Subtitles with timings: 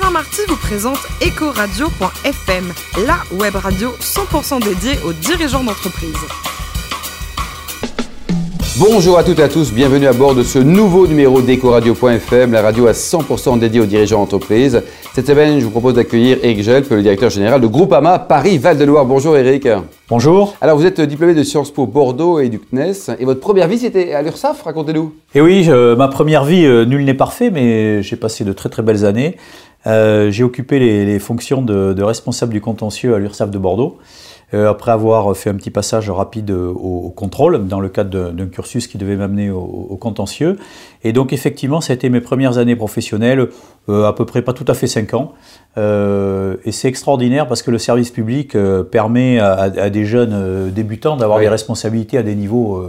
[0.00, 2.72] Alain Marty vous présente Ecoradio.fm,
[3.04, 6.14] la web radio 100% dédiée aux dirigeants d'entreprise.
[8.78, 12.62] Bonjour à toutes et à tous, bienvenue à bord de ce nouveau numéro d'Ecoradio.fm, la
[12.62, 14.80] radio à 100% dédiée aux dirigeants d'entreprise.
[15.14, 19.04] Cette semaine, je vous propose d'accueillir Eric Gelp, le directeur général de Groupama Paris-Val-de-Loire.
[19.04, 19.66] Bonjour Eric.
[20.08, 20.54] Bonjour.
[20.60, 23.78] Alors vous êtes diplômé de Sciences Po Bordeaux et du CNES, et votre première vie
[23.78, 25.12] c'était à l'URSSAF, racontez-nous.
[25.34, 28.82] Eh oui, ma première vie, euh, nul n'est parfait, mais j'ai passé de très très
[28.82, 29.36] belles années.
[29.86, 33.98] Euh, j'ai occupé les, fonctions de, responsable du contentieux à l'URSSAF de Bordeaux.
[34.54, 38.86] Euh, après avoir fait un petit passage rapide au, contrôle, dans le cadre d'un cursus
[38.86, 40.58] qui devait m'amener au, contentieux.
[41.04, 43.48] Et donc effectivement, ça a été mes premières années professionnelles,
[43.88, 45.32] euh, à peu près pas tout à fait 5 ans.
[45.76, 48.56] Euh, et c'est extraordinaire parce que le service public
[48.90, 52.82] permet à, des jeunes débutants d'avoir des responsabilités à des niveaux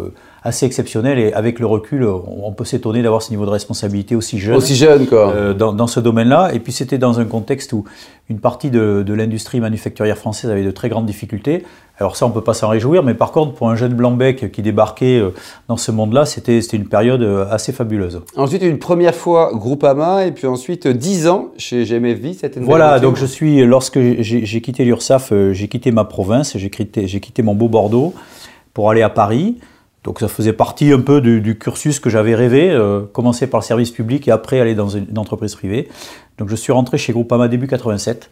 [0.44, 4.40] assez exceptionnel et avec le recul, on peut s'étonner d'avoir ce niveau de responsabilité aussi
[4.40, 4.56] jeune.
[4.56, 5.34] Aussi jeune, quoi.
[5.34, 6.52] Euh, dans, ce domaine-là.
[6.54, 7.84] Et puis c'était dans un contexte où
[8.30, 11.66] une partie de, l'industrie manufacturière française avait de très grandes difficultés.
[12.00, 14.52] Alors ça, on ne peut pas s'en réjouir, mais par contre, pour un jeune blanc-bec
[14.52, 15.34] qui débarquait euh,
[15.68, 18.22] dans ce monde-là, c'était une période euh, assez fabuleuse.
[18.36, 23.18] Ensuite, une première fois Groupama, et puis ensuite 10 ans chez GMFV, c'était Voilà, donc
[23.18, 27.68] je suis, lorsque j'ai quitté l'URSSAF, j'ai quitté ma province, j'ai quitté, quitté mon beau
[27.68, 28.14] Bordeaux
[28.74, 29.58] pour aller à Paris.
[30.04, 33.66] Donc ça faisait partie un peu du, cursus que j'avais rêvé, euh, commencer par le
[33.66, 35.90] service public et après aller dans une, entreprise privée.
[36.38, 38.32] Donc je suis rentré chez Groupama début 87,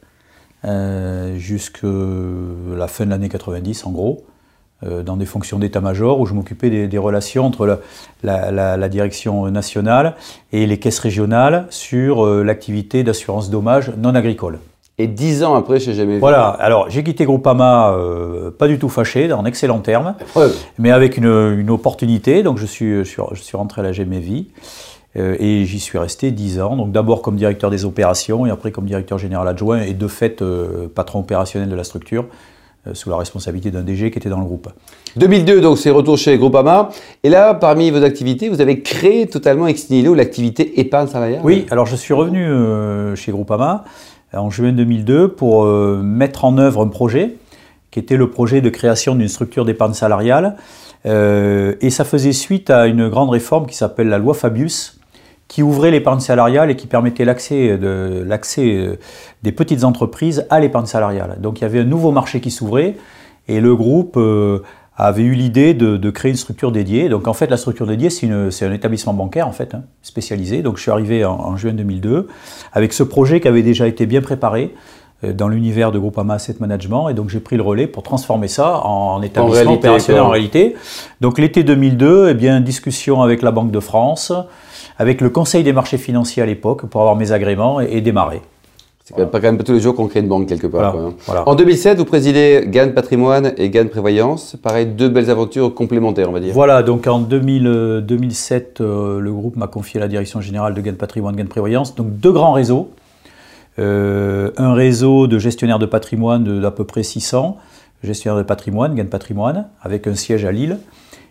[0.66, 4.26] euh, jusqu'à la fin de l'année 90 en gros,
[4.84, 7.80] euh, dans des fonctions d'état-major où je m'occupais des, relations entre
[8.24, 10.16] la, direction nationale
[10.52, 14.60] et les caisses régionales sur l'activité d'assurance dommage non agricole.
[15.00, 16.20] Et dix ans après, jamais vu.
[16.20, 20.16] Voilà, alors j'ai quitté Groupama, euh, pas du tout fâché, en excellents termes,
[20.80, 22.42] mais avec une, opportunité.
[22.42, 24.42] Donc je suis, je suis, rentré à la GMV euh,
[25.18, 26.76] et j'y suis resté dix ans.
[26.76, 30.42] Donc d'abord comme directeur des opérations et après comme directeur général adjoint et de fait
[30.42, 32.26] euh, patron opérationnel de la structure
[32.94, 34.70] sous la responsabilité d'un DG qui était dans le groupe.
[35.18, 36.88] 2002, donc c'est retour chez Groupama.
[37.22, 41.42] Et là, parmi vos activités, vous avez créé totalement ex nihilo l'activité épargne salariale.
[41.44, 42.48] Oui, alors je suis revenu
[43.18, 43.84] chez Groupama
[44.34, 47.36] en juin 2002 pour euh, mettre en œuvre un projet
[47.92, 50.58] qui était le projet de création d'une structure d'épargne salariale.
[51.06, 54.97] Euh, et ça faisait suite à une grande réforme qui s'appelle la loi Fabius,
[55.48, 58.96] qui ouvrait l'épargne salariale et qui permettait l'accès de, euh,
[59.44, 61.38] des petites entreprises à l'épargne salariale.
[61.40, 62.96] Donc il y avait un nouveau marché qui s'ouvrait
[63.48, 64.18] et le groupe
[64.98, 67.08] avait eu l'idée de, créer une structure dédiée.
[67.08, 70.64] Donc en fait, la structure dédiée, c'est un établissement bancaire en fait, hein, spécialisé.
[70.64, 72.28] Donc je suis arrivé en, juin 2002
[72.74, 74.74] avec ce projet qui avait déjà été bien préparé
[75.24, 77.10] euh, dans l'univers de Groupama Asset Management.
[77.10, 80.76] Et donc j'ai pris le relais pour transformer ça en, établissement opérationnel en réalité.
[81.22, 84.34] Donc l'été 2002, eh bien, discussion avec la Banque de France,
[84.98, 88.42] avec le Conseil des marchés financiers à l'époque pour avoir mes agréments et démarrer.
[89.04, 90.94] C'est pas quand même pas tous les jours qu'on crée une banque quelque part.
[90.98, 91.14] Hein.
[91.46, 94.58] En 2007, vous présidez GAN Patrimoine et GAN Prévoyance.
[94.62, 96.54] Pareil, deux belles aventures complémentaires, on va dire.
[96.54, 101.38] Voilà, donc en 2007, euh, le groupe m'a confié la direction générale de GAN Patrimoine,
[101.38, 101.96] GAN Prévoyance.
[101.96, 102.90] Donc deux grands réseaux.
[103.80, 107.58] Euh, un réseau de gestionnaires de patrimoine d'à peu près 600
[108.04, 110.80] gestionnaires de patrimoine, GAN Patrimoine, avec un siège à Lille.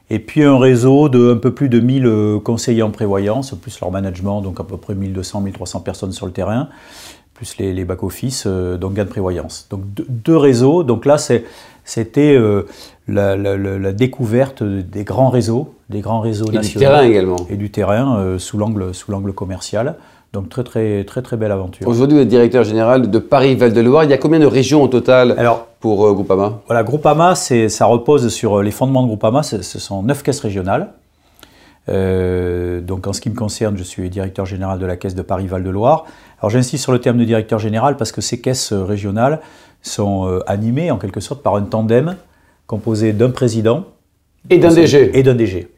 [0.08, 3.80] Et puis un réseau de un peu plus de 1000 euh, conseillers en prévoyance, plus
[3.80, 6.68] leur management, donc à peu près 1200-1300 personnes sur le terrain
[7.36, 9.66] plus les, back-office, euh, donc gain prévoyance.
[9.70, 12.66] Donc deux, réseaux, donc là c'était euh,
[13.06, 16.72] la, découverte des grands réseaux, des grands réseaux et nationaux.
[16.72, 17.36] du terrain également.
[17.50, 19.96] Et du terrain euh, sous l'angle commercial.
[20.36, 21.88] Donc très très très très belle aventure.
[21.88, 24.04] Aujourd'hui, vous êtes directeur général de Paris-Val-de-Loire.
[24.04, 26.60] Il y a combien de régions au total Alors, pour Groupama?
[26.66, 29.42] Voilà, Groupama, ça repose sur les fondements de Groupama.
[29.42, 30.88] Ce sont neuf caisses régionales.
[31.88, 35.22] Euh, donc en ce qui me concerne, je suis directeur général de la caisse de
[35.22, 36.04] Paris-Val-de-Loire.
[36.42, 39.40] Alors j'insiste sur le terme de directeur général parce que ces caisses régionales
[39.80, 42.16] sont euh, animées en quelque sorte par un tandem
[42.66, 43.84] composé d'un président
[44.50, 45.18] et d'un DG.
[45.18, 45.68] Et d'un DG.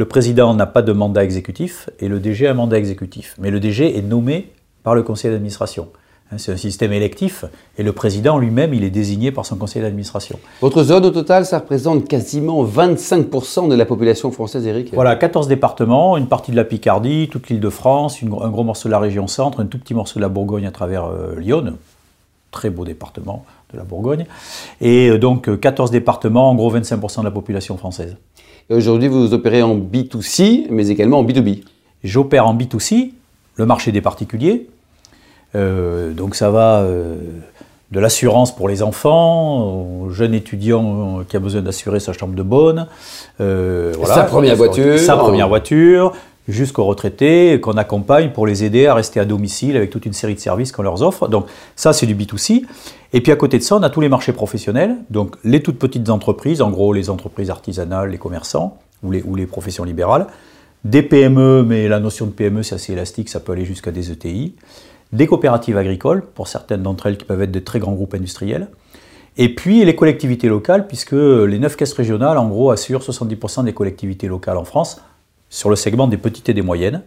[0.00, 3.36] Le président n'a pas de mandat exécutif et le DG a un mandat exécutif.
[3.38, 4.50] Mais le DG est nommé
[4.82, 5.88] par le conseil d'administration.
[6.32, 7.44] Hein, c'est un système électif
[7.76, 10.38] et le président lui-même, il est désigné par son conseil d'administration.
[10.62, 15.48] Votre zone au total, ça représente quasiment 25% de la population française, Eric Voilà, 14
[15.48, 19.00] départements, une partie de la Picardie, toute l'île de France, un gros morceau de la
[19.00, 21.74] région centre, un tout petit morceau de la Bourgogne à travers euh, Lyon.
[22.50, 24.26] Très beau département de la Bourgogne.
[24.80, 28.16] Et euh, donc 14 départements, en gros 25% de la population française.
[28.68, 31.62] Et aujourd'hui, vous opérez en B2C, mais également en B2B
[32.02, 33.12] J'opère en B2C,
[33.56, 34.68] le marché des particuliers,
[35.54, 37.16] euh, donc ça va euh,
[37.90, 42.42] de l'assurance pour les enfants, au jeune étudiant qui a besoin d'assurer sa chambre de
[42.42, 42.86] bonne.
[43.40, 44.98] Euh, sa première voiture.
[44.98, 46.12] Sa première voiture,
[46.48, 50.34] jusqu'aux retraités qu'on accompagne pour les aider à rester à domicile avec toute une série
[50.34, 51.28] de services qu'on leur offre.
[51.28, 51.46] Donc
[51.76, 52.64] ça, c'est du B2C.
[53.12, 55.78] Et puis à côté de ça, on a tous les marchés professionnels, donc les toutes
[55.78, 60.26] petites entreprises, en gros les entreprises artisanales, les commerçants ou les, ou les professions libérales,
[60.84, 64.12] des PME, mais la notion de PME c'est assez élastique, ça peut aller jusqu'à des
[64.12, 64.54] ETI,
[65.12, 68.68] des coopératives agricoles, pour certaines d'entre elles qui peuvent être de très grands groupes industriels,
[69.36, 73.72] et puis les collectivités locales, puisque les neuf caisses régionales, en gros, assurent 70% des
[73.72, 75.00] collectivités locales en France
[75.50, 77.02] sur le segment des petites et des moyennes.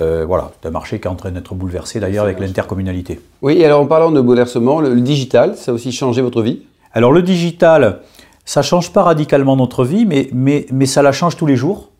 [0.00, 3.20] Euh, voilà, c'est un marché qui est en train d'être bouleversé d'ailleurs avec l'intercommunalité.
[3.42, 6.62] Oui, alors en parlant de bouleversement, le, digital, ça a aussi changé votre vie?
[6.92, 8.00] Alors le digital,
[8.44, 11.56] ça ne change pas radicalement notre vie, mais, mais, mais, ça la change tous les
[11.56, 11.90] jours.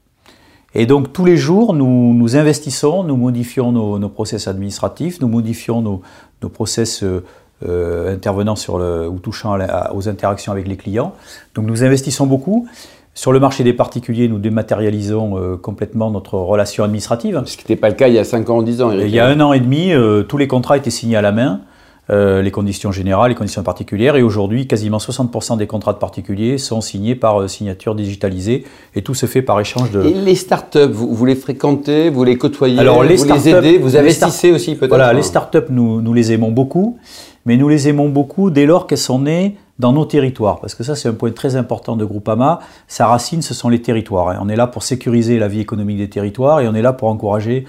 [0.75, 5.29] Et donc tous les jours, nous, nous investissons, nous modifions nos, nos, process administratifs, nous
[5.29, 6.01] modifions nos,
[6.43, 7.23] nos process euh,
[7.67, 9.59] euh intervenant sur le, ou touchant
[9.95, 11.15] aux interactions avec les clients.
[11.55, 12.67] Donc nous investissons beaucoup.
[13.15, 17.43] Sur le marché des particuliers, nous dématérialisons euh, complètement notre relation administrative.
[17.45, 18.91] Ce qui n'était pas le cas il y a 5 ans, 10 ans.
[18.91, 19.05] Eric.
[19.07, 21.31] Il y a un an et demi, euh, tous les contrats étaient signés à la
[21.31, 21.61] main,
[22.09, 26.57] euh, les conditions générales, les conditions particulières, et aujourd'hui, quasiment 60% des contrats de particuliers
[26.57, 28.65] sont signés par signature digitalisée,
[28.95, 30.03] et tout se fait par échange de...
[30.05, 33.77] Et les startups, vous, vous les fréquentez, vous les côtoyez, Alors, les vous les aidez,
[33.77, 36.97] vous investissez aussi peut-être Voilà, les startups, nous, nous les aimons beaucoup,
[37.45, 40.85] mais nous les aimons beaucoup dès lors qu'elles sont nées dans nos territoires, parce que
[40.85, 44.29] ça c'est un point très important de Groupama, sa racine ce sont les territoires.
[44.29, 44.39] Hein.
[44.41, 47.09] On est là pour sécuriser la vie économique des territoires et on est là pour
[47.09, 47.67] encourager,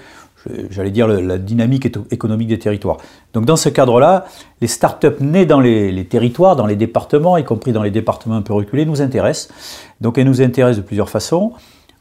[0.70, 2.98] j'allais dire, la dynamique économique des territoires.
[3.32, 4.26] Donc dans ce cadre-là,
[4.60, 8.42] les startups nées dans les, territoires, dans les départements, y compris dans les départements un
[8.42, 9.52] peu reculés, nous intéressent.
[10.00, 11.52] Donc elles nous intéressent de plusieurs façons.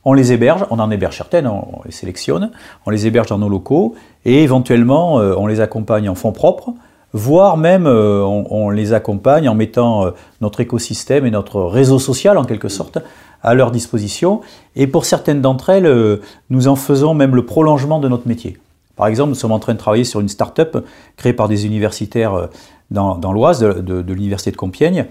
[0.05, 2.51] On les héberge, on en héberge certaines, on les sélectionne,
[2.85, 3.95] on les héberge dans nos locaux
[4.25, 6.73] et éventuellement euh, on les accompagne en fonds propres
[7.13, 10.11] voire même euh, on, les accompagne en mettant euh,
[10.41, 12.97] notre écosystème et notre réseau social en quelque sorte
[13.43, 14.41] à leur disposition.
[14.75, 16.17] Et pour certaines d'entre elles, euh,
[16.49, 18.57] nous en faisons même le prolongement de notre métier.
[18.95, 20.85] Par exemple, nous sommes en train de travailler sur une start-up
[21.17, 22.49] créée par des universitaires
[22.91, 25.07] dans, l'Oise, de, l'université de Compiègne,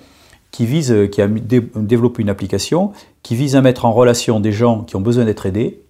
[0.52, 2.92] qui, vise, qui a développé une application
[3.24, 5.80] qui vise à mettre en relation des gens qui ont besoin d'être aidés,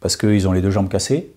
[0.00, 1.32] parce qu'ils ont les deux jambes cassées,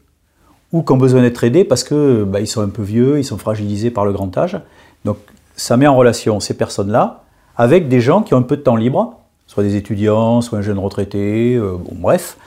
[0.71, 3.25] ou qui ont besoin d'être aidés parce que bah, ils sont un peu vieux, ils
[3.25, 4.59] sont fragilisés par le grand âge.
[5.05, 5.17] Donc
[5.55, 7.23] ça met en relation ces personnes-là
[7.57, 10.61] avec des gens qui ont un peu de temps libre, soit des étudiants, soit un
[10.61, 12.37] jeune retraité, euh, bon, bref,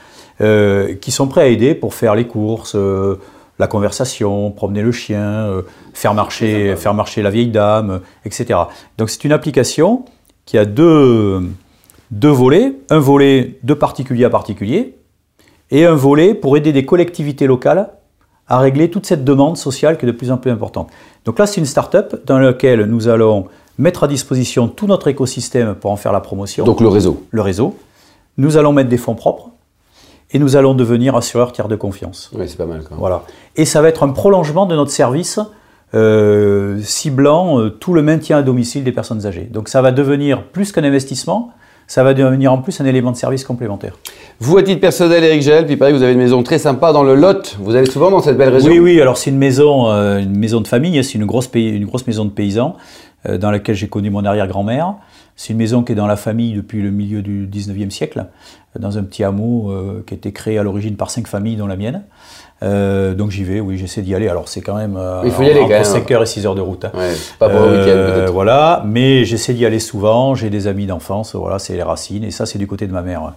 [0.41, 3.19] euh, qui sont prêts à aider pour faire les courses, euh,
[3.59, 5.47] la conversation, promener le chien,
[5.93, 8.59] faire, marcher, faire marcher la vieille dame, etc.
[8.97, 10.05] Donc c'est une application
[10.45, 11.39] qui a deux,
[12.09, 14.95] deux volets, un volet de particulier à particulier,
[15.69, 17.91] et un volet pour aider des collectivités locales
[18.47, 20.89] à régler toute cette demande sociale qui est de plus en plus importante.
[21.25, 23.47] Donc là, c'est une start-up dans laquelle nous allons
[23.77, 26.65] mettre à disposition tout notre écosystème pour en faire la promotion.
[26.65, 27.23] Donc le réseau.
[27.31, 27.77] Le réseau.
[28.37, 29.49] Nous allons mettre des fonds propres
[30.31, 32.31] et nous allons devenir assureur tiers de confiance.
[32.35, 32.83] Oui, c'est pas mal.
[32.87, 33.23] Quand Voilà.
[33.55, 35.39] Et ça va être un prolongement de notre service
[35.93, 39.43] euh, ciblant euh, tout le maintien à domicile des personnes âgées.
[39.43, 41.51] Donc ça va devenir plus qu'un investissement,
[41.85, 43.95] ça va devenir en plus un élément de service complémentaire.
[44.43, 47.03] Vous, à titre personnel, Eric Gel, puis pareil, vous avez une maison très sympa dans
[47.03, 47.55] le Lot.
[47.61, 50.37] Vous allez souvent dans cette belle région Oui, oui, alors c'est une maison, euh, une
[50.37, 52.75] maison de famille, c'est une grosse, une grosse maison de paysans
[53.25, 54.95] euh, dans laquelle j'ai connu mon arrière-grand-mère.
[55.37, 58.25] C'est une maison qui est dans la famille depuis le milieu du 19e siècle,
[58.77, 61.67] dans un petit hameau euh, qui a été créé à l'origine par cinq familles, dont
[61.67, 62.03] la mienne.
[62.63, 64.27] Euh, donc j'y vais, oui, j'essaie d'y aller.
[64.27, 66.55] Alors c'est quand même euh, Il faut y aller, entre 5 heures et 6 heures
[66.55, 66.83] de route.
[66.83, 66.91] Hein.
[67.39, 68.31] pas pour le week-end.
[68.33, 70.35] Voilà, mais j'essaie d'y aller souvent.
[70.35, 72.25] J'ai des amis d'enfance, voilà, c'est les racines.
[72.25, 73.33] Et ça, c'est du côté de ma mère.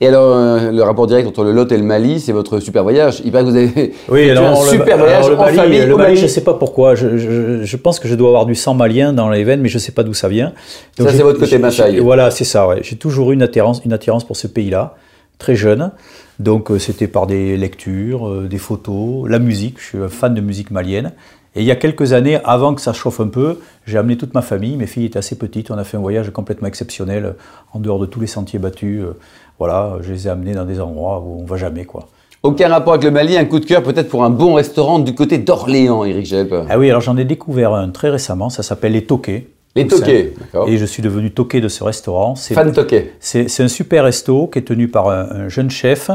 [0.00, 3.22] Et alors, le rapport direct entre le Lot et le Mali, c'est votre super voyage.
[3.24, 5.86] Il paraît que vous avez oui, alors, un super voyage le en Mali, famille.
[5.86, 6.94] Le Mali, je ne sais pas pourquoi.
[6.94, 9.68] Je, je, je, pense que je dois avoir du sang malien dans les veines, mais
[9.68, 10.52] je ne sais pas d'où ça vient.
[10.98, 12.00] Donc, ça, c'est votre côté Maasai.
[12.00, 12.66] Voilà, c'est ça.
[12.66, 12.80] Ouais.
[12.82, 14.94] J'ai toujours eu une attirance, une attirance pour ce pays-là,
[15.38, 15.92] très jeune.
[16.38, 19.76] Donc euh, c'était par des lectures, euh, des photos, la musique.
[19.78, 21.12] Je suis un fan de musique malienne.
[21.56, 24.34] Et il y a quelques années, avant que ça chauffe un peu, j'ai amené toute
[24.34, 24.76] ma famille.
[24.76, 25.70] Mes filles étaient assez petites.
[25.70, 27.36] On a fait un voyage complètement exceptionnel,
[27.72, 29.02] en dehors de tous les sentiers battus.
[29.02, 29.16] Euh,
[29.58, 32.08] voilà, je les ai amenés dans des endroits où on va jamais, quoi.
[32.42, 35.14] Aucun rapport avec le Mali, un coup de cœur peut-être pour un bon restaurant du
[35.14, 36.54] côté d'Orléans, Eric Gelp.
[36.68, 39.46] Ah oui, alors j'en ai découvert un très récemment, ça s'appelle Les Toquets.
[39.76, 40.68] Les toquets, d'accord.
[40.68, 42.36] Et je suis devenu toqué de ce restaurant.
[42.36, 43.12] Fan toqué.
[43.18, 46.10] C'est un super resto qui est tenu par un, jeune chef.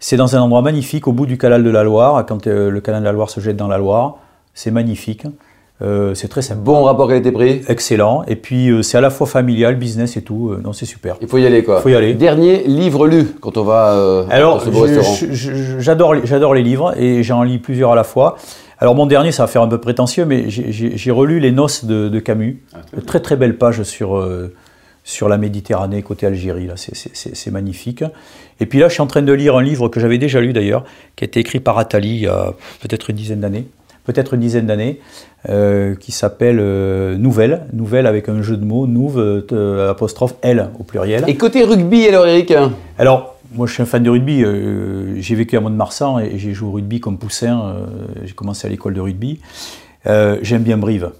[0.00, 2.80] C'est dans un endroit magnifique, au bout du canal de la Loire, quand euh, le
[2.80, 4.18] canal de la Loire se jette dans la Loire.
[4.56, 5.22] C'est magnifique.
[5.82, 6.62] Euh, c'est très sympa.
[6.62, 8.24] Bon rapport qualité-prix Excellent.
[8.26, 10.56] Et puis euh, c'est à la fois familial, business et tout.
[10.64, 11.16] non, c'est super.
[11.20, 11.76] Il faut y aller quoi.
[11.78, 12.14] Il faut y aller.
[12.14, 15.14] Dernier livre lu quand on va Alors, ce beau restaurant.
[15.78, 18.36] J'adore les livres et j'en lis plusieurs à la fois.
[18.78, 22.18] Alors mon dernier, ça va faire un peu prétentieux, mais j'ai relu Les Noces de,
[22.20, 22.62] Camus.
[22.74, 24.54] Ah, très, très belle page sur, euh,
[25.02, 26.66] sur la Méditerranée, côté Algérie.
[26.66, 28.04] Là, c'est magnifique.
[28.60, 30.52] Et puis là, je suis en train de lire un livre que j'avais déjà lu
[30.52, 30.84] d'ailleurs,
[31.14, 33.66] qui a été écrit par Attali il y a peut-être une dizaine d'années,
[34.06, 35.00] peut-être une dizaine d'années,
[35.48, 40.70] euh, qui s'appelle euh, Nouvelle, Nouvelle avec un jeu de mots, Nouve, euh, apostrophe L
[40.78, 41.24] au pluriel.
[41.26, 42.54] Et côté rugby, alors Eric?
[42.98, 44.44] Alors, moi je suis un fan de rugby,
[45.20, 47.76] j'ai vécu à Mont-de-Marsan et j'ai joué au rugby comme poussin,
[48.24, 49.40] j'ai commencé à l'école de rugby.
[50.04, 51.10] J'aime bien Brive.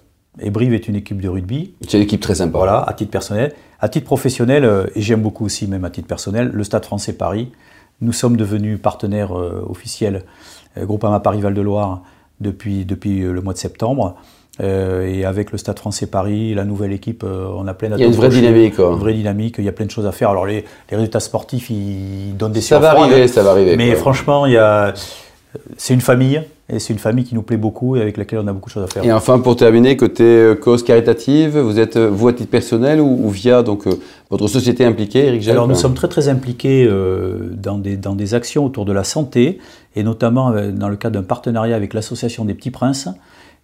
[0.40, 1.75] Et Brive est une équipe de rugby.
[1.88, 2.59] C'est une équipe très sympa.
[2.59, 3.52] Voilà, à titre personnel.
[3.81, 7.52] À titre professionnel, et j'aime beaucoup aussi, même à titre personnel, le Stade français Paris.
[8.00, 10.25] Nous sommes devenus partenaires officiels,
[10.78, 12.02] Groupama Paris-Val de Loire,
[12.40, 14.16] depuis, depuis le mois de septembre.
[14.61, 18.00] Euh, et avec le Stade français Paris, la nouvelle équipe, euh, on a plein Il
[18.00, 18.76] y a une vraie dynamique.
[18.76, 18.90] Quoi.
[18.93, 20.31] Une vraie dynamique, il y a plein de choses à faire.
[20.31, 23.76] Alors les, les résultats sportifs, ils donnent des Ça va arriver, ça va arriver.
[23.76, 24.95] Mais franchement, il y a,
[25.76, 26.42] c'est une famille.
[26.68, 28.72] Et c'est une famille qui nous plaît beaucoup et avec laquelle on a beaucoup de
[28.72, 29.04] choses à faire.
[29.04, 33.28] Et enfin, pour terminer, côté euh, cause caritative, vous êtes, vous à titre personnel ou,
[33.30, 33.84] via donc,
[34.30, 36.90] votre société impliquée, Eric Alors, nous sommes très très impliqués
[37.52, 39.58] dans, des, dans des actions autour de la santé
[39.94, 43.08] et notamment dans le cadre d'un partenariat avec l'Association des Petits Princes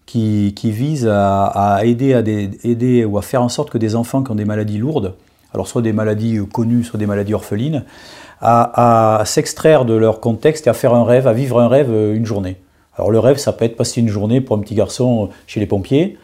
[0.07, 4.31] qui, vise à, aider, à aider ou à faire en sorte que des enfants qui
[4.31, 5.15] ont des maladies lourdes,
[5.55, 7.85] alors soit des maladies connues, soit des maladies orphelines,
[8.41, 12.15] à, s'extraire de leur contexte et à faire un rêve, à vivre un rêve euh,
[12.15, 12.57] une journée.
[12.97, 15.67] Alors le rêve, ça peut être passer une journée pour un petit garçon chez les
[15.67, 16.19] pompiers.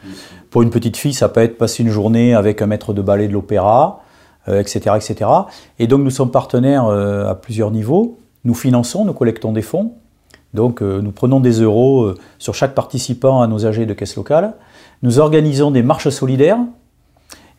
[0.50, 3.28] Pour une petite fille, ça peut être passer une journée avec un maître de ballet
[3.28, 4.02] de l'opéra,
[4.49, 5.30] etc., euh, etc.
[5.78, 8.18] Et donc nous sommes partenaires euh, à plusieurs niveaux.
[8.44, 9.92] Nous finançons, nous collectons des fonds.
[10.54, 14.16] Donc euh, nous prenons des euros euh, sur chaque participant à nos AG de caisse
[14.16, 14.54] locale.
[15.02, 16.58] Nous organisons des marches solidaires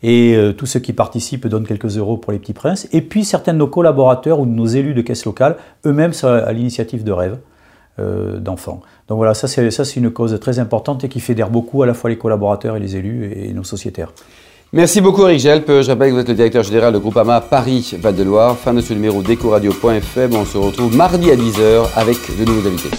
[0.04, 2.88] et euh, tous ceux qui participent donnent quelques euros pour les petits princes.
[2.92, 6.28] Et puis certains de nos collaborateurs ou de nos élus de caisse locale, eux-mêmes sont
[6.28, 7.38] à l'initiative de rêve
[8.38, 8.80] d'enfants.
[9.10, 12.10] Donc voilà, ça c'est une cause très importante et qui fédère beaucoup à la fois
[12.10, 14.14] les collaborateurs et les élus et nos sociétaires.
[14.72, 15.68] Merci beaucoup Eric Gelp.
[15.68, 18.56] Je rappelle que vous êtes le directeur général de Groupama Paris-Val-de-Loire.
[18.56, 20.36] Fin de ce numéro d'Ecoradio.fm.
[20.36, 22.92] On se retrouve mardi à 10h avec de nouveaux invités.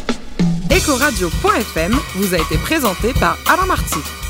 [0.71, 4.30] Ecoradio.fm vous a été présenté par Alain Marty.